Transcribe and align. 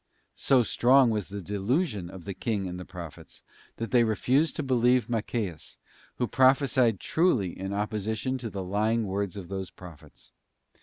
'* 0.25 0.33
So 0.49 0.63
strong 0.63 1.11
was 1.11 1.29
the 1.29 1.41
delusion 1.43 2.09
of 2.09 2.25
the 2.25 2.33
king 2.33 2.67
and 2.67 2.79
the 2.79 2.85
prophets, 2.85 3.43
that 3.75 3.91
they 3.91 4.03
refused 4.03 4.55
to 4.55 4.63
believe 4.63 5.11
Micheas, 5.11 5.77
who 6.15 6.25
prophesied 6.27 6.99
truly 6.99 7.51
in 7.55 7.71
opposition 7.71 8.39
to 8.39 8.49
the 8.49 8.63
lying 8.63 9.05
words 9.05 9.37
of 9.37 9.47
those 9.47 9.69
prophets. 9.69 10.31